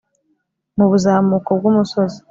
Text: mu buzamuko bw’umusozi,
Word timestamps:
mu 0.77 0.85
buzamuko 0.91 1.49
bw’umusozi, 1.59 2.19